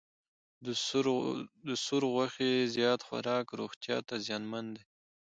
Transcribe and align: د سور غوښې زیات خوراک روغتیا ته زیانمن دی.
د 1.67 1.71
سور 1.83 2.03
غوښې 2.13 2.51
زیات 2.75 2.99
خوراک 3.07 3.45
روغتیا 3.59 3.97
ته 4.07 4.15
زیانمن 4.25 4.65
دی. 4.75 4.83